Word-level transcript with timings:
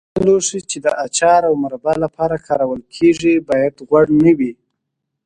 هغه 0.07 0.21
لوښي 0.25 0.59
چې 0.69 0.77
د 0.85 0.87
اچار 1.05 1.41
او 1.49 1.53
مربا 1.63 1.93
لپاره 2.05 2.43
کارول 2.47 2.81
کېږي 2.95 3.33
باید 3.49 3.73
غوړ 3.87 4.05
نه 4.23 4.31
وي. 4.37 4.53